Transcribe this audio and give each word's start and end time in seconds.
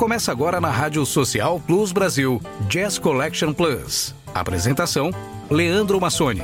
Começa 0.00 0.32
agora 0.32 0.62
na 0.62 0.70
Rádio 0.70 1.04
Social 1.04 1.60
Plus 1.66 1.92
Brasil, 1.92 2.40
Jazz 2.70 2.98
Collection 2.98 3.52
Plus. 3.52 4.14
Apresentação: 4.34 5.10
Leandro 5.50 6.00
Massoni. 6.00 6.42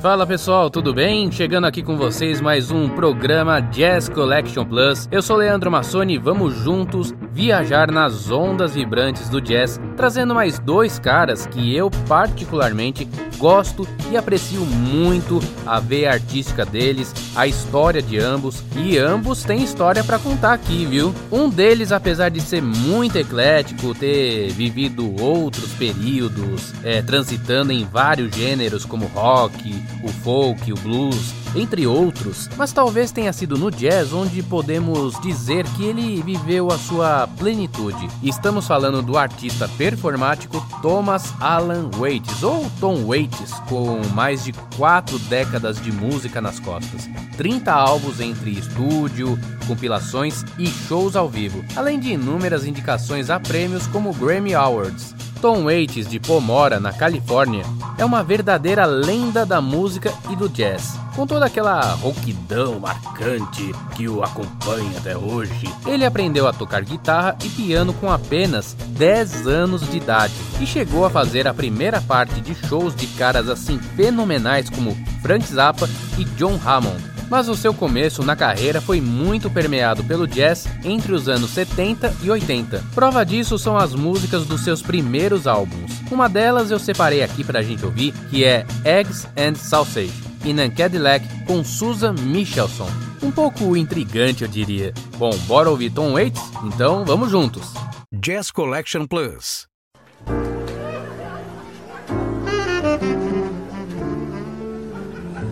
Fala 0.00 0.26
pessoal, 0.26 0.70
tudo 0.70 0.94
bem? 0.94 1.30
Chegando 1.30 1.66
aqui 1.66 1.82
com 1.82 1.98
vocês 1.98 2.40
mais 2.40 2.70
um 2.70 2.88
programa 2.88 3.60
Jazz 3.60 4.08
Collection 4.08 4.64
Plus. 4.64 5.06
Eu 5.12 5.20
sou 5.20 5.36
Leandro 5.36 5.70
Massoni 5.70 6.16
vamos 6.16 6.54
juntos 6.54 7.14
viajar 7.40 7.90
nas 7.90 8.30
ondas 8.30 8.74
vibrantes 8.74 9.30
do 9.30 9.40
jazz, 9.40 9.80
trazendo 9.96 10.34
mais 10.34 10.58
dois 10.58 10.98
caras 10.98 11.46
que 11.46 11.74
eu 11.74 11.90
particularmente 12.06 13.08
gosto 13.38 13.88
e 14.10 14.16
aprecio 14.18 14.60
muito 14.60 15.40
a 15.64 15.80
veia 15.80 16.12
artística 16.12 16.66
deles, 16.66 17.14
a 17.34 17.46
história 17.46 18.02
de 18.02 18.18
ambos, 18.18 18.62
e 18.76 18.98
ambos 18.98 19.42
têm 19.42 19.62
história 19.62 20.04
para 20.04 20.18
contar 20.18 20.52
aqui, 20.52 20.84
viu? 20.84 21.14
Um 21.32 21.48
deles, 21.48 21.92
apesar 21.92 22.28
de 22.28 22.42
ser 22.42 22.60
muito 22.60 23.16
eclético, 23.16 23.94
ter 23.94 24.50
vivido 24.50 25.18
outros 25.18 25.72
períodos, 25.72 26.74
é, 26.84 27.00
transitando 27.00 27.72
em 27.72 27.86
vários 27.86 28.36
gêneros 28.36 28.84
como 28.84 29.06
rock, 29.06 29.74
o 30.04 30.08
folk, 30.08 30.70
o 30.70 30.76
blues, 30.76 31.32
entre 31.54 31.86
outros, 31.86 32.48
mas 32.56 32.72
talvez 32.72 33.10
tenha 33.10 33.32
sido 33.32 33.58
no 33.58 33.70
jazz 33.70 34.12
onde 34.12 34.42
podemos 34.42 35.18
dizer 35.20 35.66
que 35.76 35.84
ele 35.84 36.22
viveu 36.22 36.70
a 36.70 36.78
sua 36.78 37.26
plenitude. 37.38 38.08
Estamos 38.22 38.66
falando 38.66 39.02
do 39.02 39.16
artista 39.18 39.68
performático 39.76 40.64
Thomas 40.80 41.32
Alan 41.40 41.90
Waits, 41.96 42.42
ou 42.42 42.70
Tom 42.78 43.04
Waits, 43.06 43.52
com 43.68 44.00
mais 44.14 44.44
de 44.44 44.52
quatro 44.76 45.18
décadas 45.18 45.80
de 45.80 45.90
música 45.92 46.40
nas 46.40 46.60
costas, 46.60 47.08
30 47.36 47.72
álbuns 47.72 48.20
entre 48.20 48.50
estúdio, 48.50 49.38
compilações 49.66 50.44
e 50.58 50.66
shows 50.66 51.16
ao 51.16 51.28
vivo, 51.28 51.64
além 51.74 51.98
de 51.98 52.12
inúmeras 52.12 52.66
indicações 52.66 53.30
a 53.30 53.40
prêmios 53.40 53.86
como 53.86 54.12
Grammy 54.12 54.54
Awards. 54.54 55.14
Tom 55.40 55.64
Waits 55.64 56.06
de 56.06 56.20
Pomora, 56.20 56.78
na 56.78 56.92
Califórnia, 56.92 57.64
é 57.96 58.04
uma 58.04 58.22
verdadeira 58.22 58.84
lenda 58.84 59.46
da 59.46 59.58
música 59.58 60.12
e 60.30 60.36
do 60.36 60.50
jazz. 60.50 60.99
Com 61.14 61.26
toda 61.26 61.46
aquela 61.46 61.80
rouquidão 61.94 62.78
marcante 62.78 63.72
que 63.96 64.08
o 64.08 64.22
acompanha 64.22 64.98
até 64.98 65.16
hoje, 65.16 65.68
ele 65.86 66.04
aprendeu 66.04 66.46
a 66.46 66.52
tocar 66.52 66.82
guitarra 66.82 67.36
e 67.44 67.48
piano 67.48 67.92
com 67.94 68.10
apenas 68.10 68.74
10 68.88 69.46
anos 69.46 69.88
de 69.88 69.96
idade 69.96 70.32
e 70.60 70.66
chegou 70.66 71.04
a 71.04 71.10
fazer 71.10 71.48
a 71.48 71.54
primeira 71.54 72.00
parte 72.00 72.40
de 72.40 72.54
shows 72.66 72.94
de 72.94 73.06
caras 73.08 73.48
assim 73.48 73.78
fenomenais 73.78 74.70
como 74.70 74.96
Frank 75.20 75.44
Zappa 75.46 75.88
e 76.18 76.24
John 76.24 76.58
Hammond 76.64 77.10
mas 77.30 77.48
o 77.48 77.54
seu 77.54 77.72
começo 77.72 78.24
na 78.24 78.34
carreira 78.34 78.80
foi 78.80 79.00
muito 79.00 79.48
permeado 79.48 80.02
pelo 80.02 80.26
jazz 80.26 80.66
entre 80.84 81.12
os 81.12 81.28
anos 81.28 81.50
70 81.50 82.12
e 82.24 82.30
80. 82.30 82.82
Prova 82.92 83.24
disso 83.24 83.56
são 83.56 83.78
as 83.78 83.94
músicas 83.94 84.44
dos 84.44 84.62
seus 84.62 84.82
primeiros 84.82 85.46
álbuns. 85.46 85.92
Uma 86.10 86.28
delas 86.28 86.72
eu 86.72 86.78
separei 86.80 87.22
aqui 87.22 87.44
pra 87.44 87.62
gente 87.62 87.86
ouvir, 87.86 88.12
que 88.28 88.44
é 88.44 88.66
Eggs 88.84 89.28
and 89.36 89.54
Sausage, 89.54 90.29
in 90.44 90.60
a 90.60 90.70
Cadillac 90.70 91.24
com 91.46 91.64
Susan 91.64 92.14
Michelson. 92.14 92.88
Um 93.22 93.30
pouco 93.30 93.76
intrigante, 93.76 94.42
eu 94.42 94.48
diria. 94.48 94.92
Bom, 95.18 95.30
bora 95.46 95.70
ouvir 95.70 95.90
Tom 95.90 96.12
Waits? 96.12 96.40
Então 96.64 97.04
vamos 97.04 97.30
juntos. 97.30 97.74
Jazz 98.12 98.50
Collection 98.50 99.06
Plus. 99.06 99.68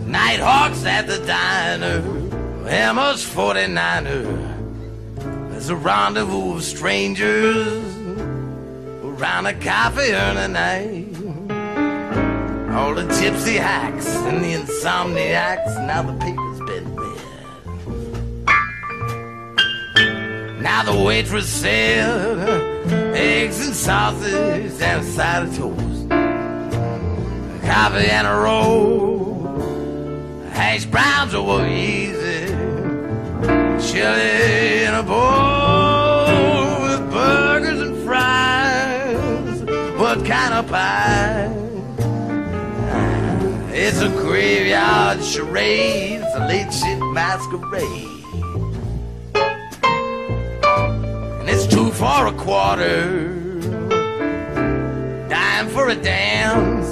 Nighthawks 0.06 0.84
at 0.86 1.06
the 1.06 1.18
diner, 1.26 2.02
Emma's 2.66 3.24
49er. 3.24 4.24
There's 5.50 5.68
a 5.68 5.76
rendezvous 5.76 6.54
of 6.56 6.62
strangers 6.62 7.84
around 9.04 9.46
a 9.46 9.54
coffee 9.54 10.12
urn 10.12 10.36
at 10.36 10.50
night. 10.50 11.17
All 12.70 12.94
the 12.94 13.02
gypsy 13.02 13.56
hacks 13.56 14.06
and 14.06 14.44
the 14.44 14.52
insomniacs, 14.54 15.86
now 15.86 16.02
the 16.02 16.12
paper's 16.18 16.60
been 16.60 16.96
read. 16.96 17.18
Now 20.62 20.82
the 20.84 21.02
waitress 21.02 21.48
said, 21.48 22.38
eggs 23.14 23.66
and 23.66 23.74
sausage 23.74 24.80
and 24.80 25.00
a 25.00 25.04
side 25.04 25.42
of 25.44 25.56
toast. 25.56 26.08
Coffee 27.64 28.10
and 28.10 28.26
a 28.26 28.34
roll 28.34 29.18
Hash 30.58 30.86
browns 30.86 31.34
are 31.34 31.66
easy. 31.68 32.48
Chili 33.86 34.84
in 34.84 34.94
a 34.94 35.04
bowl 35.04 36.82
with 36.82 37.12
burgers 37.12 37.80
and 37.80 38.04
fries. 38.04 39.62
What 39.98 40.26
kind 40.26 40.54
of 40.54 40.66
pie? 40.66 41.57
It's 43.90 44.02
a 44.02 44.10
graveyard 44.10 45.24
charade. 45.24 46.20
It's 46.20 46.34
a 46.36 46.46
late 46.46 46.70
shit 46.70 46.98
masquerade. 47.14 48.22
And 51.40 51.48
it's 51.48 51.66
two 51.66 51.90
for 51.92 52.26
a 52.26 52.32
quarter. 52.32 53.32
Dime 55.30 55.68
for 55.68 55.88
a 55.88 55.94
dance. 55.94 56.86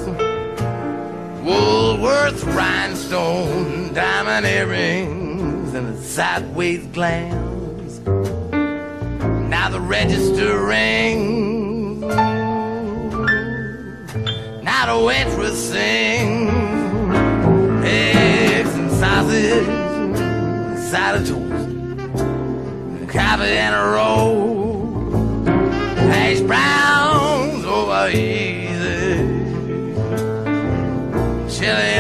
Woolworth 1.45 2.43
rhinestone, 2.45 3.93
diamond 3.93 4.47
earrings, 4.47 5.75
and 5.75 5.89
a 5.89 6.01
sideways 6.01 6.87
glance. 6.87 7.99
Now 9.51 9.69
the 9.69 9.81
register 9.81 10.65
rings. 10.65 12.01
Now 14.65 14.97
the 14.97 15.05
waitress 15.05 15.73
sings. 15.73 16.86
Sausage, 18.99 19.67
side 20.91 21.17
of 21.17 21.29
toast, 21.29 23.09
coffee 23.09 23.45
and 23.45 23.75
a 23.75 23.85
roll, 23.95 25.45
hash 26.11 26.41
browns 26.41 27.65
over 27.65 28.09
easy 28.09 29.19
chili 31.51 31.96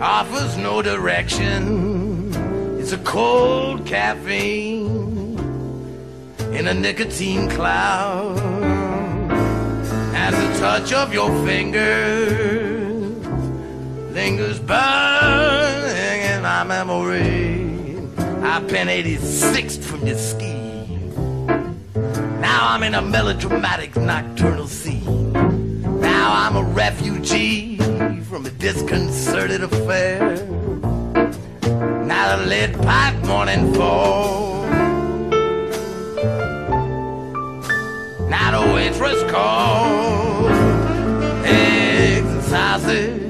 offers 0.00 0.56
no 0.56 0.80
direction. 0.80 2.32
It's 2.78 2.92
a 2.92 2.98
cold 2.98 3.84
caffeine 3.84 5.38
in 6.52 6.66
a 6.66 6.72
nicotine 6.72 7.50
cloud. 7.50 8.38
As 10.14 10.34
the 10.34 10.58
touch 10.58 10.92
of 10.94 11.12
your 11.12 11.28
finger 11.44 12.54
lingers 14.12 14.58
burning 14.60 16.22
in 16.22 16.40
my 16.42 16.64
memory. 16.64 18.08
I 18.42 18.64
pen 18.66 18.88
86 18.88 19.76
from 19.78 20.06
your 20.06 20.16
scheme. 20.16 21.12
Now 22.40 22.68
I'm 22.68 22.82
in 22.84 22.94
a 22.94 23.02
melodramatic 23.02 23.96
nocturnal 23.96 24.66
scene. 24.66 25.53
I'm 26.36 26.56
a 26.56 26.62
refugee 26.64 27.76
from 28.24 28.44
a 28.44 28.50
disconcerted 28.50 29.62
affair. 29.62 30.34
Now 31.62 32.36
the 32.36 32.46
lead 32.46 32.74
pipe 32.82 33.24
morning 33.24 33.72
fall. 33.72 34.66
Now 38.28 38.50
the 38.50 38.74
waitress 38.74 39.22
calls. 39.30 40.50
Eggs 41.46 42.26
and 42.26 42.42
sausage. 42.42 43.22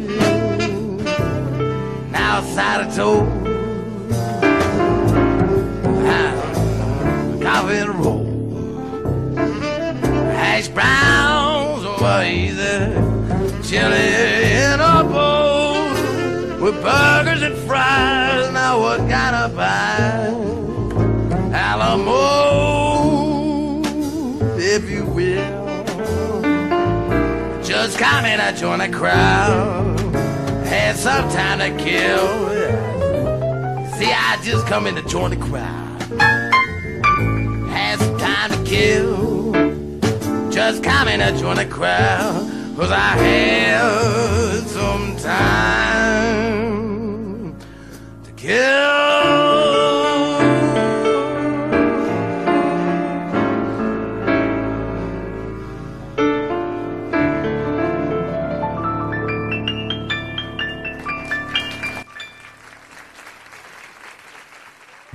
Now 2.10 2.38
a 2.38 2.42
side 2.54 2.86
of 2.86 2.94
toast. 2.96 3.30
Coffee 7.42 7.76
and 7.76 7.94
roll. 7.96 8.24
Hash 10.32 10.68
browns 10.68 11.13
And 28.26 28.56
join 28.56 28.78
the 28.78 28.88
crowd. 28.88 30.00
Had 30.64 30.96
some 30.96 31.28
time 31.28 31.58
to 31.58 31.84
kill. 31.84 32.48
See, 33.98 34.10
I 34.10 34.40
just 34.42 34.66
come 34.66 34.86
in 34.86 34.94
to 34.94 35.02
join 35.02 35.30
the 35.30 35.36
crowd. 35.36 36.00
Had 37.68 37.98
some 37.98 38.18
time 38.18 38.50
to 38.50 38.64
kill. 38.64 39.52
Just 40.50 40.82
come 40.82 41.08
in 41.08 41.20
and 41.20 41.38
join 41.38 41.56
the 41.56 41.66
crowd. 41.66 42.50
Cause 42.76 42.90
I 42.90 42.96
had 42.96 43.43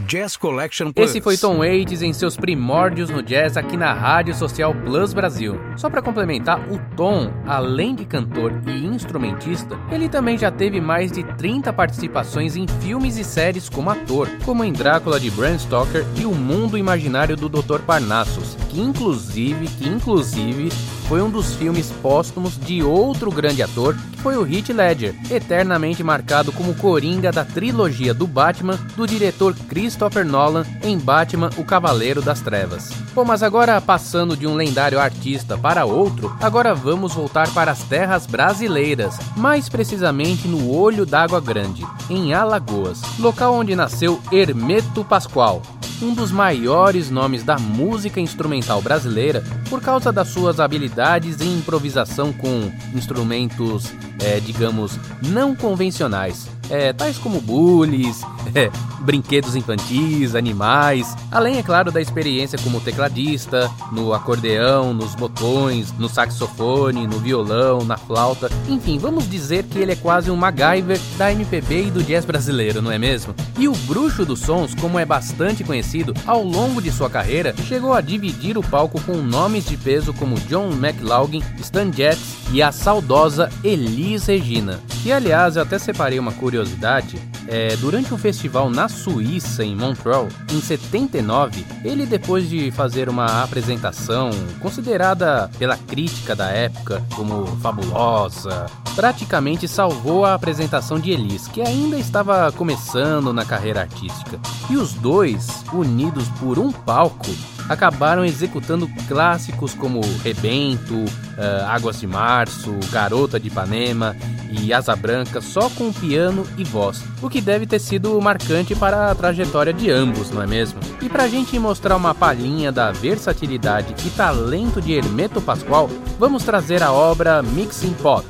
Jazz 0.10 0.36
Collection 0.36 0.92
Plus. 0.92 1.08
Esse 1.08 1.22
foi 1.22 1.38
Tom 1.38 1.60
Waits 1.60 2.02
em 2.02 2.12
seus 2.14 2.36
primórdios 2.36 3.12
no 3.12 3.22
jazz 3.22 3.56
aqui 3.56 3.78
na 3.78 3.94
Rádio 3.94 4.34
Social 4.34 4.74
Plus 4.74 5.14
Brasil. 5.14 5.62
Só 5.78 5.88
para 5.88 6.02
complementar, 6.02 6.60
o 6.68 6.80
Tom, 6.96 7.32
além 7.46 7.94
de 7.94 8.06
cantor 8.06 8.60
e 8.66 8.88
instrumentista, 8.88 9.78
ele 9.92 10.10
também 10.10 10.36
já 10.36 10.50
teve 10.50 10.82
mais 10.82 11.12
de 11.12 11.24
30 11.36 11.72
participações 11.72 12.56
em 12.56 12.66
filmes 12.82 13.18
e 13.18 13.24
séries 13.24 13.70
como 13.70 13.92
ator, 13.92 14.28
como 14.44 14.64
em 14.64 14.74
Drácula 14.74 15.20
de 15.20 15.30
Bram 15.30 15.60
Stoker 15.60 16.04
e 16.20 16.26
O 16.26 16.34
Mundo 16.34 16.76
Imaginário 16.76 17.38
do 17.38 17.48
Dr. 17.48 17.82
Parnassus, 17.86 18.58
que 18.68 18.82
inclusive, 18.82 19.68
que 19.68 19.88
inclusive 19.88 20.70
foi 21.10 21.24
um 21.24 21.30
dos 21.32 21.56
filmes 21.56 21.92
póstumos 22.04 22.56
de 22.56 22.84
outro 22.84 23.32
grande 23.32 23.64
ator, 23.64 23.98
que 24.12 24.22
foi 24.22 24.38
o 24.38 24.46
Heath 24.46 24.70
Ledger, 24.70 25.16
eternamente 25.32 26.04
marcado 26.04 26.52
como 26.52 26.76
coringa 26.76 27.32
da 27.32 27.44
trilogia 27.44 28.14
do 28.14 28.28
Batman 28.28 28.78
do 28.96 29.08
diretor 29.08 29.56
Christopher 29.68 30.24
Nolan 30.24 30.64
em 30.84 31.00
Batman: 31.00 31.50
O 31.58 31.64
Cavaleiro 31.64 32.22
das 32.22 32.42
Trevas. 32.42 32.92
Bom, 33.16 33.26
mas 33.26 33.42
agora 33.42 33.82
passando 33.82 34.38
de 34.38 34.46
um 34.46 34.54
lendário 34.54 35.00
artista 35.00 35.58
para 35.58 35.84
outro, 35.84 36.32
agora 36.40 36.76
vamos 36.76 37.16
voltar 37.16 37.52
para 37.56 37.72
as 37.72 37.82
terras 37.86 38.28
brasileiras, 38.28 39.18
mais 39.36 39.68
precisamente 39.68 40.48
no 40.48 40.72
Olho 40.72 41.08
d'Água 41.08 41.42
Grande, 41.42 41.88
em 42.08 42.36
Alagoas, 42.36 43.02
local 43.18 43.56
onde 43.56 43.76
nasceu 43.76 44.22
Hermeto 44.32 45.04
Pascoal, 45.04 45.64
um 46.02 46.14
dos 46.14 46.32
maiores 46.32 47.10
nomes 47.10 47.44
da 47.44 47.58
música 47.58 48.20
instrumental 48.20 48.82
brasileira 48.82 49.44
por 49.70 49.82
causa 49.82 50.12
das 50.12 50.30
suas 50.30 50.60
habilidades 50.60 51.42
em 51.42 51.58
improvisação 51.58 52.32
com 52.32 52.72
instrumentos, 52.94 53.92
é, 54.22 54.40
digamos, 54.40 54.98
não 55.22 55.56
convencionais 55.56 56.48
é, 56.70 56.94
tais 56.94 57.18
como 57.18 57.42
bullies, 57.42 58.22
é, 58.54 58.70
brinquedos 59.02 59.56
infantis, 59.56 60.36
animais, 60.36 61.16
além, 61.32 61.58
é 61.58 61.64
claro, 61.64 61.92
da 61.92 62.02
experiência 62.02 62.60
como 62.60 62.80
tecladista, 62.80 63.70
no 63.92 64.14
acordeão, 64.14 64.94
nos 64.94 65.16
botões, 65.16 65.92
no 65.98 66.10
saxofone, 66.10 67.08
no 67.08 67.20
violão, 67.20 67.84
na 67.84 67.98
flauta, 67.98 68.50
enfim, 68.68 68.98
vamos 68.98 69.30
dizer 69.30 69.64
que 69.64 69.80
ele 69.80 69.94
é 69.94 69.96
quase 69.96 70.30
um 70.30 70.36
MacGyver 70.36 71.00
da 71.18 71.32
MPB 71.32 71.88
e 71.88 71.92
do 71.92 72.04
jazz 72.04 72.26
brasileiro, 72.26 72.82
não 72.82 72.92
é 72.92 72.98
mesmo? 72.98 73.34
E 73.58 73.68
o 73.68 73.74
Bruxo 73.74 74.26
dos 74.26 74.40
Sons, 74.40 74.76
como 74.76 75.00
é 75.00 75.06
bastante 75.06 75.64
conhecido, 75.64 76.14
ao 76.26 76.44
longo 76.44 76.82
de 76.82 76.92
sua 76.92 77.10
carreira, 77.10 77.56
chegou 77.68 77.94
a 77.94 78.02
dividir 78.02 78.58
o 78.58 78.64
palco 78.64 79.02
com 79.02 79.18
nomes 79.18 79.66
de 79.66 79.78
peso 79.78 80.14
como 80.14 80.40
John 80.42 80.72
McLaughlin, 80.72 81.44
Stan 81.60 81.92
Getz 81.92 82.38
e 82.52 82.62
a 82.62 82.72
saudosa 82.72 83.50
Elis 83.64 84.26
Regina. 84.26 84.80
E 85.06 85.14
aliás, 85.14 85.56
eu 85.56 85.62
até 85.64 85.80
separei 85.80 86.20
uma 86.20 86.34
curiosidade 86.34 87.18
é, 87.50 87.76
durante 87.78 88.14
um 88.14 88.18
festival 88.18 88.70
na 88.70 88.88
Suíça, 88.88 89.64
em 89.64 89.76
Montreal, 89.76 90.28
em 90.52 90.62
79, 90.62 91.66
ele, 91.84 92.06
depois 92.06 92.48
de 92.48 92.70
fazer 92.70 93.10
uma 93.10 93.44
apresentação 93.44 94.30
considerada 94.60 95.50
pela 95.58 95.76
crítica 95.76 96.36
da 96.36 96.50
época 96.50 97.04
como 97.16 97.48
fabulosa, 97.58 98.68
praticamente 98.96 99.68
salvou 99.68 100.26
a 100.26 100.36
apresentação 100.36 101.00
de 101.00 101.10
Elis, 101.10 101.48
que 101.48 101.62
ainda 101.62 101.98
estava 101.98 102.52
começando 102.52 103.34
na 103.34 103.44
carreira 103.44 103.82
artística. 103.82 104.40
E 104.70 104.78
os 104.78 104.94
dois, 104.94 105.64
unidos 105.74 106.28
por 106.40 106.60
um 106.60 106.72
palco, 106.72 107.32
acabaram 107.70 108.26
executando 108.26 108.90
clássicos 109.08 109.76
como 109.76 110.02
Rebento, 110.24 110.96
uh, 110.96 111.66
Águas 111.68 112.00
de 112.00 112.08
Março, 112.08 112.76
Garota 112.92 113.40
de 113.40 113.48
Ipanema 113.48 114.16
e 114.50 114.74
Asa 114.74 114.96
Branca 114.96 115.40
só 115.40 115.70
com 115.70 115.94
piano 115.94 116.46
e 116.58 116.64
voz, 116.64 117.04
o 117.22 117.30
que 117.40 117.46
deve 117.46 117.66
ter 117.66 117.80
sido 117.80 118.20
marcante 118.20 118.76
para 118.76 119.10
a 119.10 119.16
trajetória 119.16 119.72
de 119.72 119.90
ambos, 119.90 120.30
não 120.30 120.44
é 120.44 120.48
mesmo? 120.48 120.78
E 121.02 121.08
para 121.08 121.24
a 121.24 121.28
gente 121.30 121.58
mostrar 121.58 121.96
uma 121.96 122.14
palhinha 122.14 122.70
da 122.70 122.92
versatilidade 122.92 123.96
e 124.06 124.10
talento 124.10 124.82
de 124.82 124.92
Hermeto 124.92 125.40
Pascoal, 125.40 125.90
vamos 126.20 126.44
trazer 126.44 126.84
a 126.84 126.92
obra 126.92 127.42
Mixing 127.42 127.94
Pot, 127.94 128.28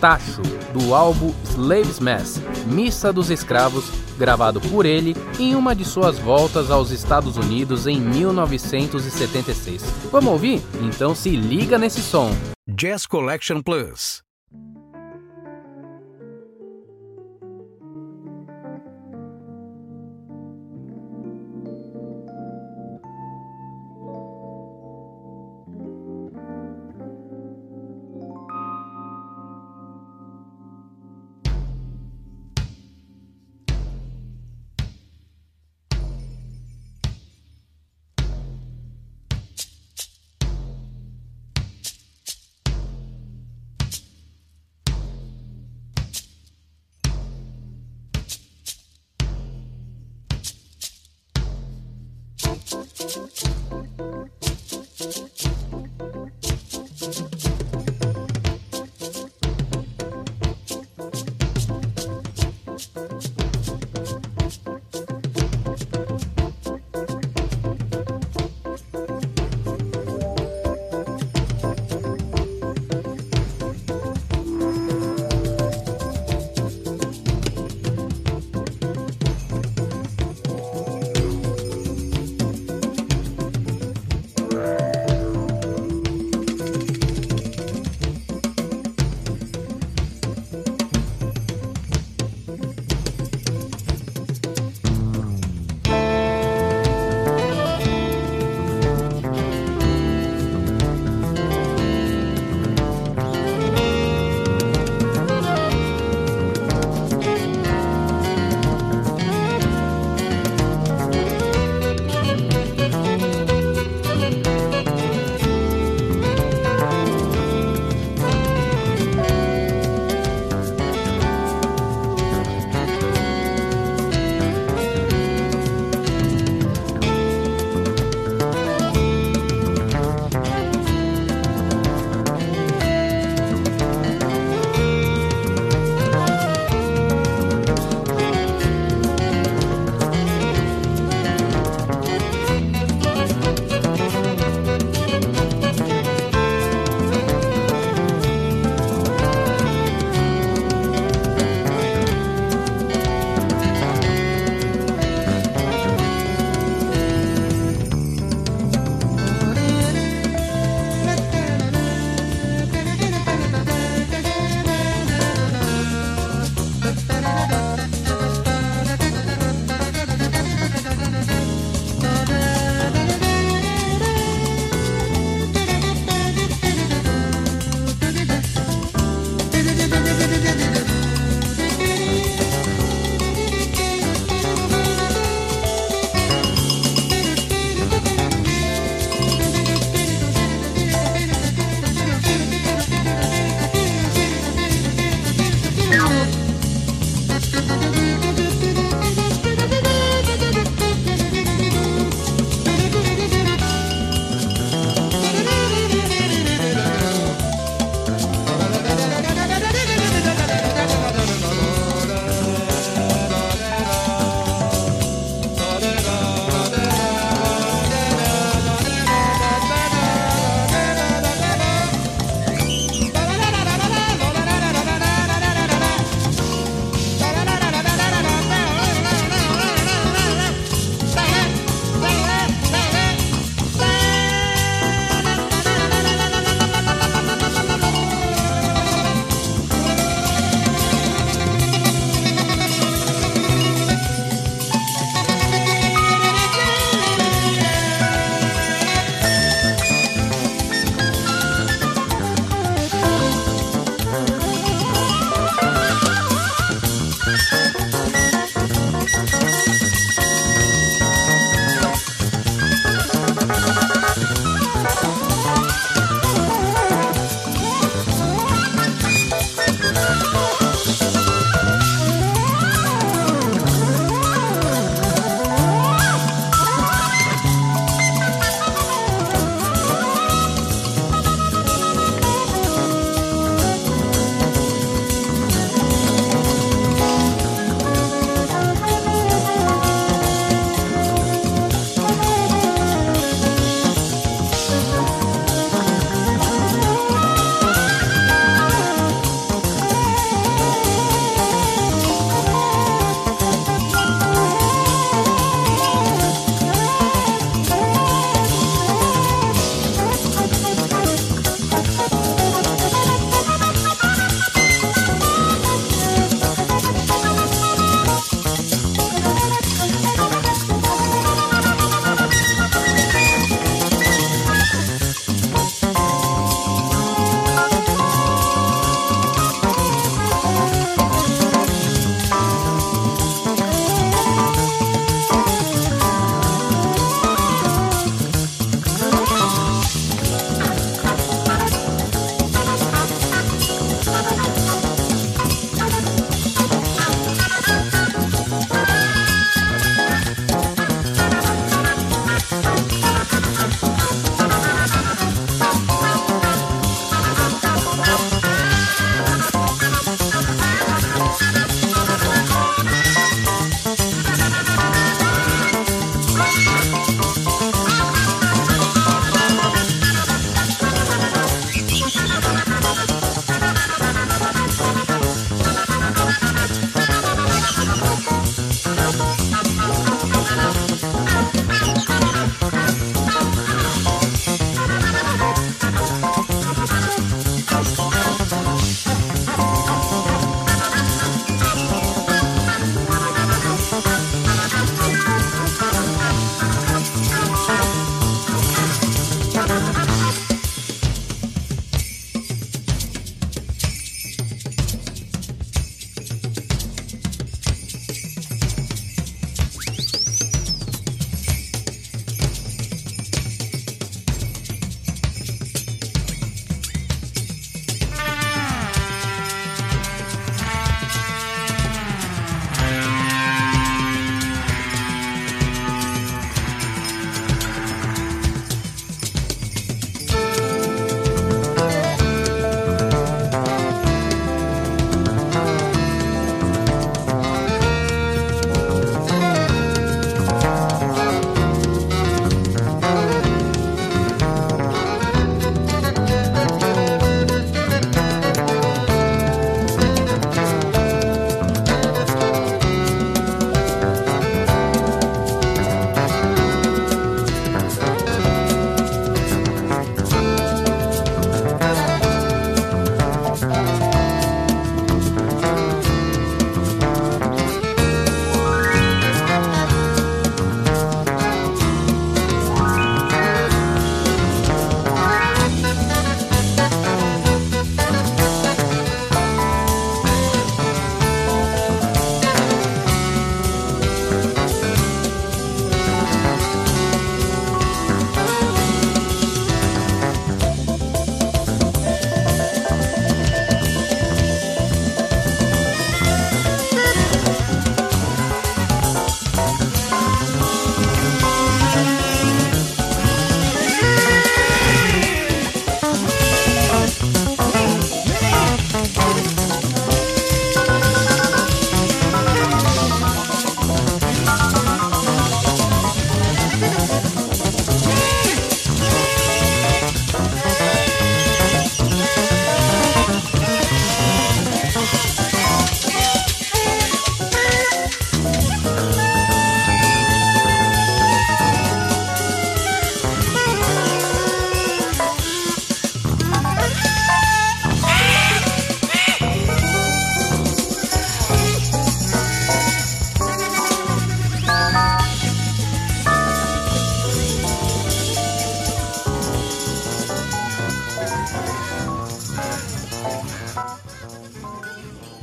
Tacho, 0.00 0.42
do 0.72 0.94
álbum 0.94 1.34
Slaves 1.50 1.98
Mass, 1.98 2.40
Missa 2.66 3.12
dos 3.12 3.30
Escravos, 3.30 3.90
gravado 4.16 4.60
por 4.60 4.86
ele 4.86 5.16
em 5.40 5.56
uma 5.56 5.74
de 5.74 5.84
suas 5.84 6.20
voltas 6.20 6.70
aos 6.70 6.92
Estados 6.92 7.36
Unidos 7.36 7.88
em 7.88 8.00
1976. 8.00 9.82
Vamos 10.12 10.30
ouvir? 10.30 10.62
Então 10.80 11.16
se 11.16 11.30
liga 11.30 11.78
nesse 11.78 12.00
som. 12.00 12.30
Jazz 12.68 13.06
Collection 13.06 13.60
Plus. 13.60 14.21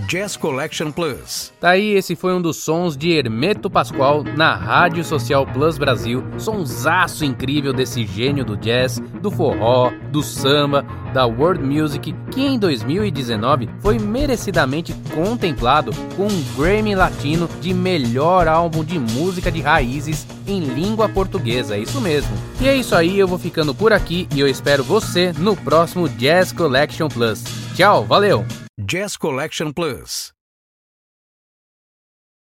Jazz 0.09 0.35
Collection 0.35 0.91
Plus. 0.91 1.53
Tá 1.59 1.69
aí, 1.69 1.91
esse 1.91 2.15
foi 2.15 2.33
um 2.33 2.41
dos 2.41 2.57
sons 2.57 2.97
de 2.97 3.11
Hermeto 3.11 3.69
Pascoal 3.69 4.23
na 4.23 4.55
Rádio 4.55 5.03
Social 5.03 5.45
Plus 5.45 5.77
Brasil. 5.77 6.23
Sonsaço 6.39 7.23
incrível 7.23 7.71
desse 7.71 8.03
gênio 8.07 8.43
do 8.43 8.57
jazz, 8.57 8.99
do 9.21 9.29
forró, 9.29 9.91
do 10.11 10.23
samba, 10.23 10.83
da 11.13 11.27
world 11.27 11.63
music, 11.63 12.15
que 12.31 12.41
em 12.41 12.57
2019 12.57 13.69
foi 13.81 13.99
merecidamente 13.99 14.95
contemplado 15.13 15.91
com 16.17 16.25
um 16.25 16.43
Grammy 16.57 16.95
Latino 16.95 17.47
de 17.61 17.71
melhor 17.71 18.47
álbum 18.47 18.83
de 18.83 18.97
música 18.97 19.51
de 19.51 19.61
raízes 19.61 20.25
em 20.47 20.59
língua 20.61 21.07
portuguesa, 21.07 21.75
é 21.75 21.81
isso 21.81 22.01
mesmo. 22.01 22.35
E 22.59 22.67
é 22.67 22.75
isso 22.75 22.95
aí, 22.95 23.19
eu 23.19 23.27
vou 23.27 23.37
ficando 23.37 23.75
por 23.75 23.93
aqui 23.93 24.27
e 24.33 24.39
eu 24.39 24.47
espero 24.47 24.83
você 24.83 25.31
no 25.37 25.55
próximo 25.55 26.09
Jazz 26.09 26.51
Collection 26.51 27.07
Plus. 27.09 27.43
Tchau, 27.75 28.03
valeu! 28.05 28.43
Jazz 28.89 29.17
Collection 29.17 29.71
Plus. 29.71 30.33